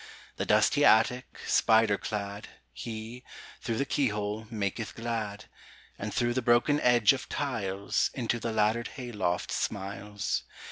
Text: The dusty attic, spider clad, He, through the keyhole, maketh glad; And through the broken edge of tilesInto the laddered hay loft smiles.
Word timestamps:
The 0.37 0.47
dusty 0.47 0.83
attic, 0.83 1.37
spider 1.45 1.95
clad, 1.95 2.47
He, 2.73 3.23
through 3.61 3.77
the 3.77 3.85
keyhole, 3.85 4.47
maketh 4.49 4.95
glad; 4.95 5.45
And 5.99 6.11
through 6.11 6.33
the 6.33 6.41
broken 6.41 6.79
edge 6.79 7.13
of 7.13 7.29
tilesInto 7.29 8.41
the 8.41 8.51
laddered 8.51 8.87
hay 8.97 9.11
loft 9.11 9.51
smiles. 9.51 10.41